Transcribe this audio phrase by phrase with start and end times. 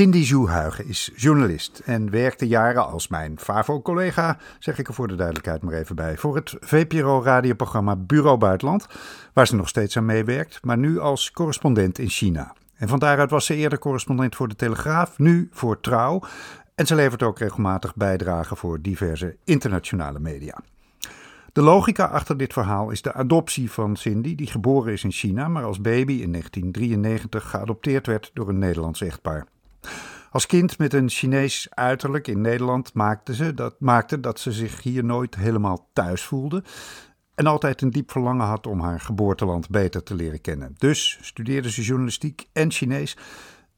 [0.00, 5.14] Cindy Zoehuigen is journalist en werkte jaren als mijn FAVO-collega, zeg ik er voor de
[5.14, 8.86] duidelijkheid maar even bij, voor het VPRO-radioprogramma Bureau Buitenland,
[9.32, 12.54] waar ze nog steeds aan meewerkt, maar nu als correspondent in China.
[12.76, 16.22] En van daaruit was ze eerder correspondent voor de Telegraaf, nu voor Trouw.
[16.74, 20.62] En ze levert ook regelmatig bijdragen voor diverse internationale media.
[21.52, 25.48] De logica achter dit verhaal is de adoptie van Cindy, die geboren is in China,
[25.48, 29.46] maar als baby in 1993 geadopteerd werd door een Nederlands echtpaar.
[30.30, 34.82] Als kind met een Chinees uiterlijk in Nederland maakte, ze dat, maakte dat ze zich
[34.82, 36.62] hier nooit helemaal thuis voelde.
[37.34, 40.74] En altijd een diep verlangen had om haar geboorteland beter te leren kennen.
[40.78, 43.16] Dus studeerde ze journalistiek en Chinees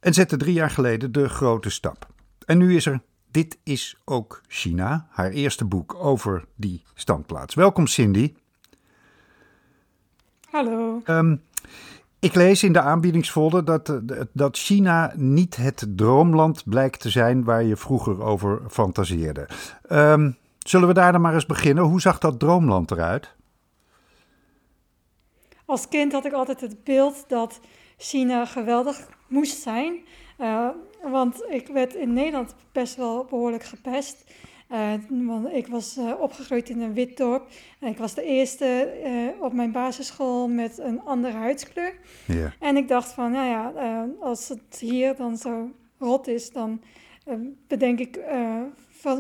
[0.00, 2.06] en zette drie jaar geleden de grote stap.
[2.46, 7.54] En nu is er Dit is ook China, haar eerste boek over die standplaats.
[7.54, 8.34] Welkom Cindy.
[10.50, 11.02] Hallo.
[11.06, 11.42] Um,
[12.18, 17.44] ik lees in de aanbiedingsfolder dat, eh, dat China niet het droomland blijkt te zijn
[17.44, 19.48] waar je vroeger over fantaseerde.
[19.90, 21.84] Um, zullen we daar dan maar eens beginnen?
[21.84, 23.34] Hoe zag dat droomland eruit?
[25.64, 27.60] Als kind had ik altijd het beeld dat
[28.02, 30.04] China geweldig moest zijn.
[30.38, 30.68] Uh,
[31.02, 34.24] want ik werd in Nederland best wel behoorlijk gepest.
[34.70, 37.48] Uh, want ik was uh, opgegroeid in een wit dorp.
[37.80, 41.94] En ik was de eerste uh, op mijn basisschool met een andere huidskleur.
[42.60, 46.82] En ik dacht van, nou ja, als het hier dan zo rot is, dan
[47.66, 48.20] bedenk ik,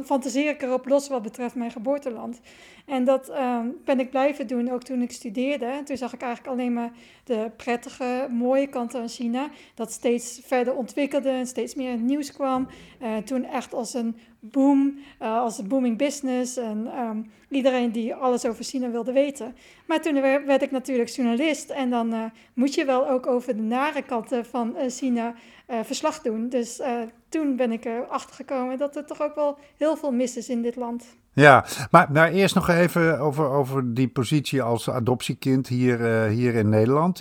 [0.04, 2.40] fantaseer ik erop los wat betreft mijn geboorteland.
[2.86, 5.80] En dat ehm, ben ik blijven doen, ook toen ik studeerde.
[5.84, 6.92] Toen zag ik eigenlijk alleen maar
[7.24, 9.50] de prettige, mooie kanten van China.
[9.74, 12.68] Dat steeds verder ontwikkelde en steeds meer nieuws kwam.
[13.02, 16.56] Uh, toen echt als een boom, uh, als een booming business.
[16.56, 19.54] En um, iedereen die alles over China wilde weten.
[19.86, 21.70] Maar toen werd ik natuurlijk journalist.
[21.70, 25.34] En dan uh, moet je wel ook over de nare kanten van China
[25.82, 26.48] verslag doen.
[26.48, 26.80] Dus
[27.28, 30.62] toen ben ik erachter gekomen dat er toch ook wel heel veel mis is in
[30.62, 31.04] dit land.
[31.32, 36.68] Ja, maar, maar eerst nog even over, over die positie als adoptiekind hier, hier in
[36.68, 37.18] Nederland.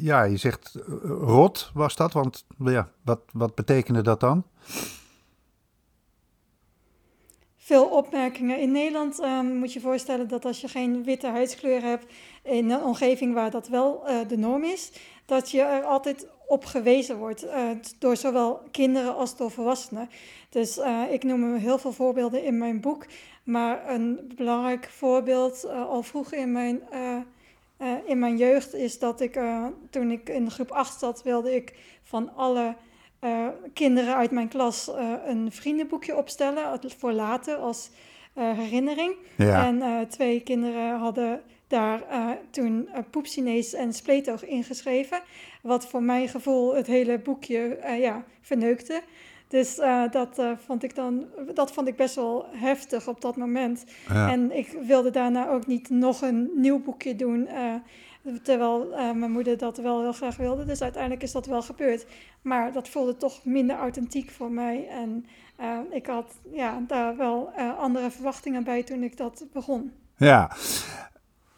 [0.00, 0.78] Ja, je zegt
[1.20, 4.44] rot was dat, want ja, wat, wat betekende dat dan?
[7.68, 8.58] Veel opmerkingen.
[8.58, 12.12] In Nederland um, moet je voorstellen dat als je geen witte huidskleur hebt,
[12.42, 14.92] in een omgeving waar dat wel uh, de norm is,
[15.26, 20.08] dat je er altijd op gewezen wordt uh, door zowel kinderen als door volwassenen.
[20.48, 23.06] Dus uh, ik noem heel veel voorbeelden in mijn boek,
[23.44, 26.82] maar een belangrijk voorbeeld al vroeg in mijn,
[28.04, 29.40] in mijn jeugd is dat ik
[29.90, 32.76] toen ik in groep 8 zat, wilde ik van alle
[33.72, 34.90] kinderen uit mijn klas
[35.26, 37.90] een vriendenboekje opstellen voor later als
[38.34, 39.14] herinnering.
[39.36, 39.66] Ja.
[39.66, 42.02] En twee kinderen hadden daar
[42.50, 45.20] toen uh, Poep Chinees en Spleetoog ingeschreven.
[45.62, 49.02] Wat voor mijn gevoel het hele boekje ja, verneukte.
[49.48, 49.74] Dus
[50.10, 53.84] dat, vond ik dan, dat vond ik best wel heftig op dat moment.
[54.08, 54.30] Ja.
[54.30, 57.48] En ik wilde daarna ook niet nog een nieuw boekje doen.
[58.42, 60.64] Terwijl mijn moeder dat wel heel graag wilde.
[60.64, 62.06] Dus uiteindelijk is dat wel gebeurd.
[62.42, 64.88] Maar dat voelde toch minder authentiek voor mij.
[64.88, 65.26] En
[65.90, 69.92] ik had ja, daar wel andere verwachtingen bij toen ik dat begon.
[70.16, 70.50] Ja,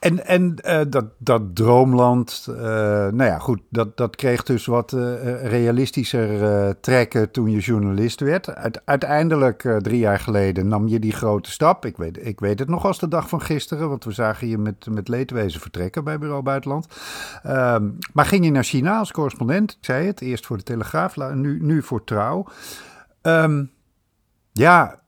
[0.00, 4.92] en, en uh, dat, dat droomland, uh, nou ja, goed, dat, dat kreeg dus wat
[4.92, 8.54] uh, realistischer trekken toen je journalist werd.
[8.84, 11.84] Uiteindelijk, drie jaar geleden, nam je die grote stap.
[11.84, 14.58] Ik weet, ik weet het nog als de dag van gisteren, want we zagen je
[14.58, 16.86] met, met leedwezen vertrekken bij Bureau Buitenland.
[17.42, 21.16] Ehm, maar ging je naar China als correspondent, ik zei het, eerst voor de Telegraaf,
[21.16, 22.46] nu, nu voor Trouw.
[23.22, 23.70] Um,
[24.52, 25.00] ja,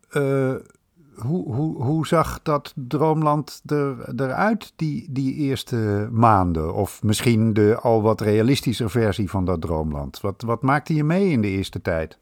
[1.14, 6.74] hoe, hoe, hoe zag dat droomland er, eruit die, die eerste maanden?
[6.74, 10.20] Of misschien de al wat realistische versie van dat droomland?
[10.20, 12.18] Wat, wat maakte je mee in de eerste tijd?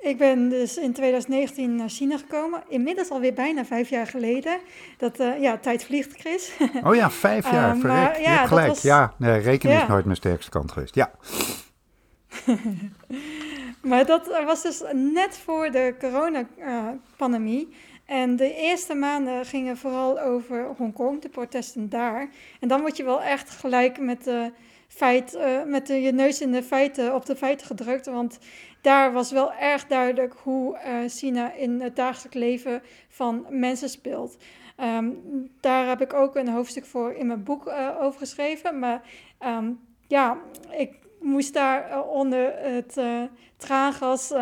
[0.00, 2.62] Ik ben dus in 2019 naar China gekomen.
[2.68, 4.60] Inmiddels alweer bijna vijf jaar geleden.
[4.98, 6.52] Dat, uh, ja, tijd vliegt, Chris.
[6.86, 8.68] Oh ja, vijf jaar, uh, maar, ja, gelijk.
[8.68, 8.82] Was...
[8.82, 10.94] Ja, nee, rekenen is nooit mijn sterkste kant geweest.
[10.94, 11.10] Ja.
[13.84, 17.68] Maar dat was dus net voor de coronapandemie.
[18.04, 22.28] En de eerste maanden gingen vooral over Hongkong, de protesten daar.
[22.60, 24.52] En dan word je wel echt gelijk met, de
[24.88, 28.06] feit, uh, met je neus in de feiten, op de feiten gedrukt.
[28.06, 28.38] Want
[28.80, 34.36] daar was wel erg duidelijk hoe uh, China in het dagelijks leven van mensen speelt.
[34.80, 38.78] Um, daar heb ik ook een hoofdstuk voor in mijn boek uh, over geschreven.
[38.78, 39.02] Maar
[39.46, 40.38] um, ja,
[40.70, 40.90] ik
[41.24, 43.00] moest daar onder het
[43.56, 44.32] traangas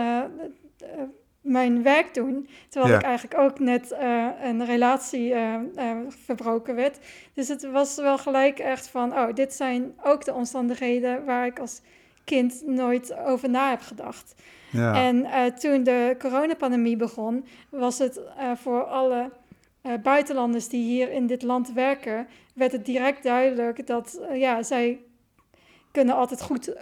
[1.41, 2.49] mijn werk doen.
[2.69, 6.99] Terwijl ik eigenlijk ook net uh, een relatie uh, uh, verbroken werd.
[7.35, 11.59] Dus het was wel gelijk echt van, oh, dit zijn ook de omstandigheden waar ik
[11.59, 11.81] als
[12.25, 14.35] kind nooit over na heb gedacht.
[14.71, 14.95] Ja.
[14.95, 18.21] En toen de coronapandemie begon, was het
[18.55, 19.31] voor alle
[20.03, 25.01] buitenlanders die hier in dit land werken, werd het direct duidelijk dat ja, zij
[25.93, 26.75] kunnen altijd goed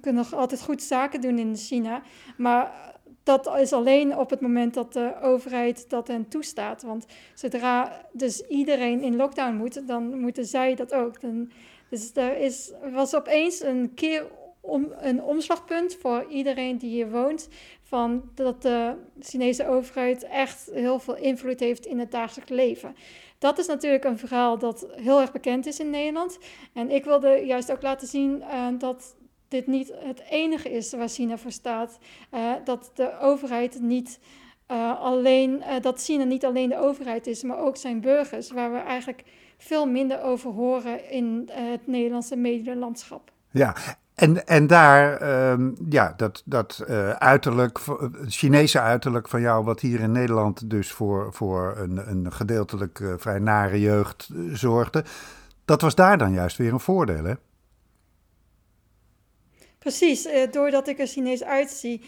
[0.00, 2.02] kunnen altijd goed zaken doen in China.
[2.36, 6.82] Maar dat is alleen op het moment dat de overheid dat hen toestaat.
[6.82, 11.20] Want zodra dus iedereen in lockdown moet, dan moeten zij dat ook.
[11.20, 11.50] Dan,
[11.90, 14.26] dus er is, was opeens een keer
[14.60, 17.48] om, een omslagpunt voor iedereen die hier woont.
[17.82, 22.96] Van dat de Chinese overheid echt heel veel invloed heeft in het dagelijks leven.
[23.38, 26.38] Dat is natuurlijk een verhaal dat heel erg bekend is in Nederland.
[26.72, 29.16] En ik wilde juist ook laten zien uh, dat
[29.48, 31.98] dit niet het enige is waar China voor staat.
[32.34, 34.20] Uh, dat de overheid niet
[34.70, 38.78] uh, alleen, dat China niet alleen de overheid is, maar ook zijn burgers, waar we
[38.78, 39.22] eigenlijk
[39.58, 43.32] veel minder over horen in het Nederlandse medielandschap.
[43.50, 43.74] Ja,
[44.16, 46.84] en, en daar, uh, ja, dat, dat
[47.18, 47.78] uiterlijk,
[48.26, 53.38] Chinese uiterlijk van jou, wat hier in Nederland dus voor, voor een, een gedeeltelijk vrij
[53.38, 55.04] nare jeugd zorgde,
[55.64, 57.34] dat was daar dan juist weer een voordeel, hè?
[59.78, 62.02] Precies, eh, doordat ik er Chinees uitzie,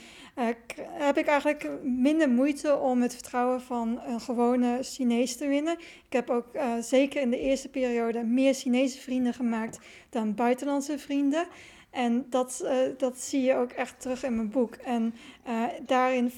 [0.80, 5.78] heb ik eigenlijk minder moeite om het vertrouwen van een gewone Chinees te winnen.
[5.78, 6.46] Ik heb ook
[6.80, 9.78] zeker in de eerste periode meer Chinese vrienden gemaakt
[10.10, 11.46] dan buitenlandse vrienden.
[11.90, 14.74] En dat, uh, dat zie je ook echt terug in mijn boek.
[14.74, 15.14] En
[15.86, 16.32] daarin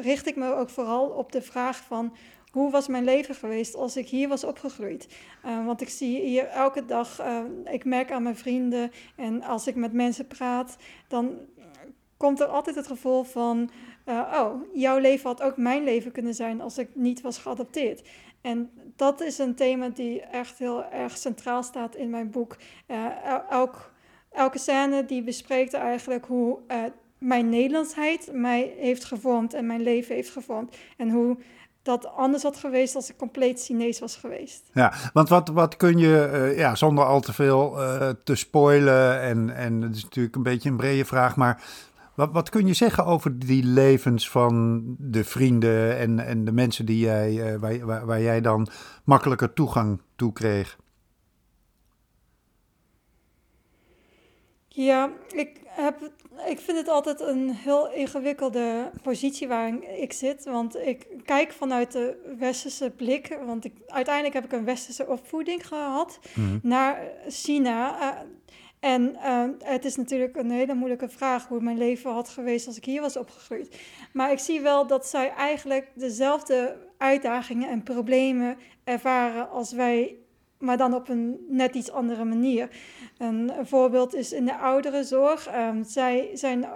[0.00, 2.16] richt ik me ook vooral op de vraag van
[2.50, 5.08] hoe was mijn leven geweest als ik hier was opgegroeid?
[5.42, 7.22] Want ik zie hier elke dag,
[7.64, 10.76] ik merk aan mijn vrienden en als ik met mensen praat,
[11.08, 11.38] dan
[12.16, 13.70] komt er altijd het gevoel van,
[14.06, 18.08] oh, jouw leven had ook mijn leven kunnen zijn als ik niet was geadopteerd.
[18.40, 22.56] En dat is een thema die echt heel erg centraal staat in mijn boek.
[23.50, 23.92] elk,
[24.36, 26.58] elke scène die bespreekt eigenlijk hoe
[27.18, 30.76] mijn Nederlandsheid mij heeft gevormd en mijn leven heeft gevormd.
[30.96, 31.36] En hoe
[31.82, 34.70] dat anders had geweest als ik compleet Chinees was geweest.
[34.72, 39.20] Ja, want wat, wat kun je, uh, ja, zonder al te veel uh, te spoilen,
[39.20, 41.62] en, en het is natuurlijk een beetje een brede vraag, maar
[42.14, 46.86] wat, wat kun je zeggen over die levens van de vrienden en, en de mensen
[46.86, 48.68] die jij, waar, waar jij dan
[49.04, 50.78] makkelijker toegang toe kreeg?
[54.76, 56.10] Ja, ik, heb,
[56.46, 60.44] ik vind het altijd een heel ingewikkelde positie waar ik zit.
[60.44, 63.38] Want ik kijk vanuit de westerse blik.
[63.44, 66.58] Want ik, uiteindelijk heb ik een westerse opvoeding gehad mhm.
[66.62, 68.00] naar China.
[68.00, 68.20] Uh,
[68.80, 72.76] en uh, het is natuurlijk een hele moeilijke vraag hoe mijn leven had geweest als
[72.76, 73.80] ik hier was opgegroeid.
[74.12, 80.16] Maar ik zie wel dat zij eigenlijk dezelfde uitdagingen en problemen ervaren als wij
[80.58, 82.68] maar dan op een net iets andere manier.
[83.18, 85.54] Een, voorbeeld is in de ouderenzorg.
[85.54, 86.66] Um, zij zijn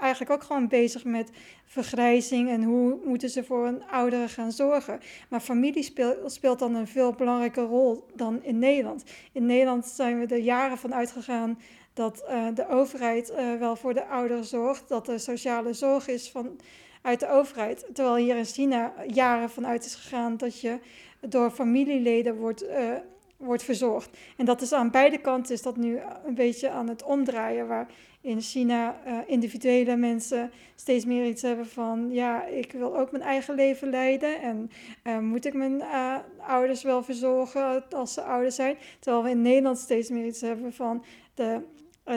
[0.00, 1.30] eigenlijk ook gewoon bezig met
[1.64, 5.00] vergrijzing en hoe moeten ze voor een ouderen gaan zorgen.
[5.28, 5.82] Maar familie
[6.26, 9.04] speelt, dan een veel belangrijke rol dan in Nederland.
[9.32, 11.58] In Nederland zijn we er jaren van uitgegaan
[11.92, 16.30] dat uh, de overheid uh, wel voor de ouderen zorgt, dat er sociale zorg is
[16.30, 16.60] van,
[17.02, 17.86] uit de overheid.
[17.92, 20.78] Terwijl hier in China jaren vanuit is gegaan dat je
[21.20, 22.92] door familieleden wordt uh,
[23.36, 24.16] wordt verzorgd.
[24.36, 27.86] En dat is aan beide kanten is dat nu een beetje aan het omdraaien, waar
[28.20, 33.22] in China uh, individuele mensen steeds meer iets hebben van, ja, ik wil ook mijn
[33.22, 34.70] eigen leven leiden en
[35.04, 35.82] uh, moet ik mijn
[36.46, 38.76] ouders wel verzorgen als ze ouder zijn.
[38.98, 41.60] Terwijl we in Nederland steeds meer iets hebben van, de,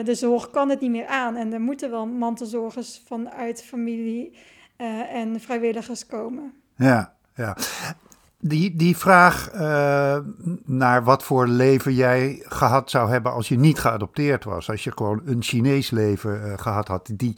[0.04, 4.36] de zorg kan het niet meer aan en er moeten wel mantelzorgers vanuit familie
[5.10, 6.52] en vrijwilligers komen.
[6.76, 7.56] Ja, ja.
[8.42, 10.18] Die, die vraag uh,
[10.64, 14.70] naar wat voor leven jij gehad zou hebben als je niet geadopteerd was.
[14.70, 17.10] Als je gewoon een Chinees leven uh, gehad had.
[17.14, 17.34] Die,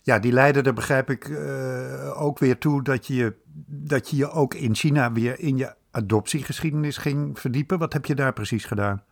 [0.00, 3.34] ja, die leidde er, begrijp ik, uh, ook weer toe dat je,
[3.66, 7.78] dat je je ook in China weer in je adoptiegeschiedenis ging verdiepen.
[7.78, 9.02] Wat heb je daar precies gedaan?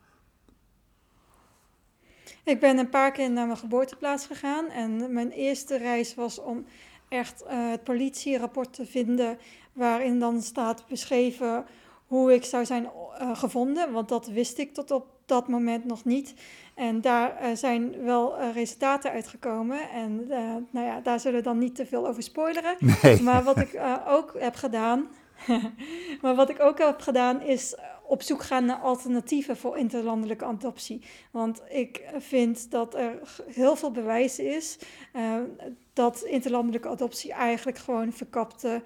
[2.43, 4.69] Ik ben een paar keer naar mijn geboorteplaats gegaan.
[4.69, 6.65] En mijn eerste reis was om
[7.09, 9.37] echt het politierapport te vinden
[9.75, 11.65] waarin dan staat beschreven
[12.05, 12.83] hoe ik zou zijn
[13.21, 16.33] uh, gevonden, want dat wist ik tot op dat moment nog niet.
[16.75, 19.89] En daar uh, zijn wel uh, resultaten uitgekomen.
[19.89, 20.27] En
[20.69, 22.75] nou ja, daar zullen we dan niet te veel over spoileren.
[23.01, 23.21] Nee.
[23.21, 25.07] Maar wat ik ook heb gedaan,
[26.21, 27.75] maar wat ik ook heb gedaan is
[28.07, 31.01] op zoek gaan naar alternatieven voor interlandelijke adoptie.
[31.31, 33.19] Want ik vind dat er
[33.53, 34.77] heel veel bewijs is
[35.93, 38.81] dat interlandelijke adoptie eigenlijk gewoon verkapte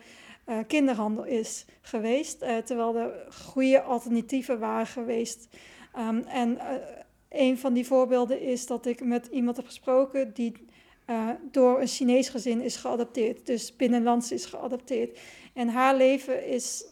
[0.50, 2.44] uh, kinderhandel is geweest.
[2.44, 5.48] Uh, terwijl er goede alternatieven waren geweest.
[5.98, 6.64] Um, en uh,
[7.30, 10.68] een van die voorbeelden is dat ik met iemand heb gesproken die
[11.52, 13.46] door een Chinees gezin is geadopteerd.
[13.46, 15.20] Dus binnenlands is geadopteerd.
[15.54, 16.86] En haar leven is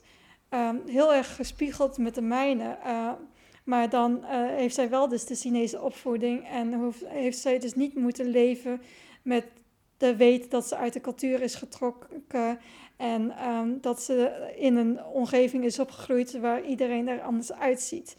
[0.49, 2.77] um, heel erg gespiegeld met de mijne.
[3.63, 4.23] maar dan
[4.55, 8.81] heeft zij wel dus de Chinese opvoeding en hoeft, heeft zij dus niet moeten leven
[9.21, 9.45] met
[9.97, 12.59] de weet dat ze uit de cultuur is getrokken
[12.97, 18.17] en um, dat ze in een omgeving is opgegroeid waar iedereen er anders uitziet.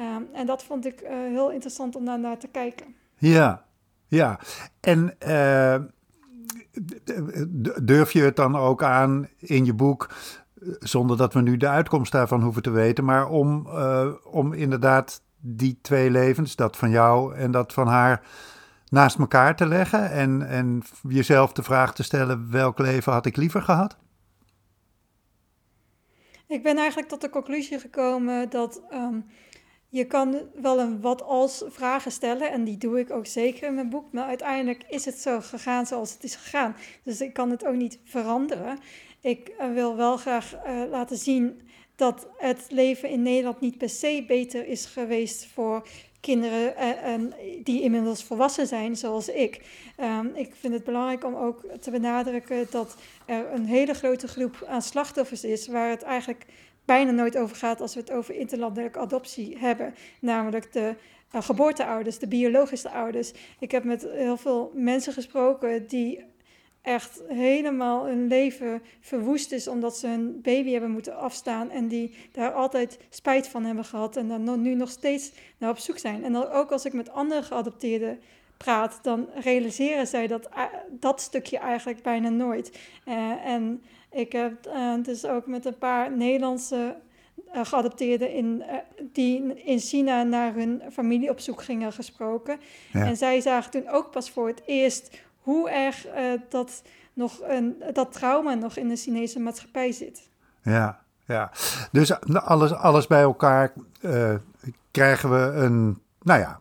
[0.00, 2.94] Um, en dat vond ik uh, heel interessant om daar naar te kijken.
[3.16, 3.64] Ja,
[4.06, 4.40] ja.
[4.80, 5.76] En uh,
[7.82, 10.10] durf je het dan ook aan in je boek,
[10.78, 15.22] zonder dat we nu de uitkomst daarvan hoeven te weten, maar om, uh, om inderdaad
[15.40, 18.22] die twee levens, dat van jou en dat van haar,
[18.96, 23.36] naast elkaar te leggen en, en jezelf de vraag te stellen: welk leven had ik
[23.36, 23.96] liever gehad?
[26.46, 29.24] Ik ben eigenlijk tot de conclusie gekomen dat um,
[29.88, 33.74] je kan wel een wat als vragen stellen en die doe ik ook zeker in
[33.74, 36.76] mijn boek, maar uiteindelijk is het zo gegaan zoals het is gegaan.
[37.02, 38.78] Dus ik kan het ook niet veranderen.
[39.20, 41.65] Ik uh, wil wel graag uh, laten zien
[41.96, 45.86] dat het leven in Nederland niet per se beter is geweest voor
[46.20, 47.32] kinderen uh,
[47.64, 49.60] die inmiddels volwassen zijn, zoals ik.
[50.00, 54.64] Um, ik vind het belangrijk om ook te benadrukken dat er een hele grote groep
[54.68, 56.46] aan slachtoffers is, waar het eigenlijk
[56.84, 60.94] bijna nooit over gaat als we het over interlandelijke adoptie hebben, namelijk de
[61.34, 63.32] uh, geboorteouders, de biologische ouders.
[63.58, 66.24] Ik heb met heel veel mensen gesproken die
[66.86, 72.14] echt helemaal hun leven verwoest is omdat ze hun baby hebben moeten afstaan en die
[72.32, 76.24] daar altijd spijt van hebben gehad en dan nu nog steeds naar op zoek zijn.
[76.24, 78.18] En dan ook als ik met andere geadopteerden
[78.56, 82.78] praat, dan realiseren zij dat, eh, dat stukje eigenlijk bijna nooit.
[83.08, 86.96] Uh, en ik heb uh, dus ook met een paar Nederlandse
[87.54, 88.62] uh, geadopteerden in,
[89.12, 92.58] die in China naar hun familie op zoek gingen gesproken.
[92.92, 93.04] Ja.
[93.04, 97.82] En zij zagen toen ook pas voor het eerst hoe erg uh, dat, nog een,
[97.92, 100.28] dat trauma nog in de Chinese maatschappij zit.
[100.62, 101.50] Ja, ja.
[101.92, 104.34] dus alles, alles bij elkaar uh,
[104.90, 106.58] krijgen we een, nou ja,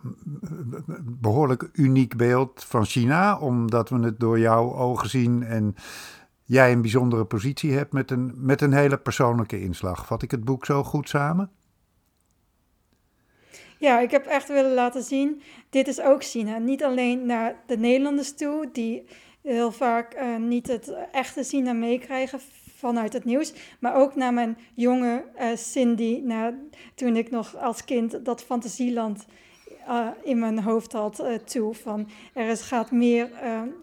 [1.02, 5.76] behoorlijk uniek beeld van China, omdat we het door jouw ogen zien en
[6.44, 10.06] jij een bijzondere positie hebt met een, met een hele persoonlijke inslag.
[10.06, 11.52] Vat ik het boek zo goed samen?
[13.86, 16.58] Ja, ik heb echt willen laten zien, dit is ook China.
[16.58, 19.06] Niet alleen naar de Nederlanders toe, die
[19.42, 22.40] heel vaak uh, niet het echte China meekrijgen
[22.76, 26.54] vanuit het nieuws, maar ook naar mijn jonge uh, Cindy, naar,
[26.96, 29.26] toen ik nog als kind dat fantasieland
[29.88, 31.74] uh, in mijn hoofd had toe.
[31.74, 33.30] Van er is, gaat meer,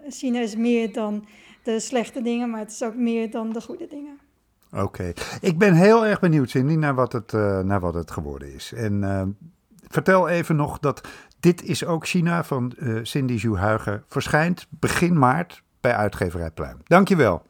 [0.09, 1.26] China is meer dan
[1.62, 4.18] de slechte dingen, maar het is ook meer dan de goede dingen.
[4.73, 7.32] Oké, ik ben heel erg benieuwd, Cindy, naar wat het,
[7.64, 8.73] naar wat het geworden is.
[8.73, 9.00] En
[9.92, 11.08] vertel even nog dat
[11.42, 16.78] Dit is ook China van uh, Cindy Zhu Huiger verschijnt begin maart bij uitgeverij Pluim.
[16.84, 17.42] Dankjewel.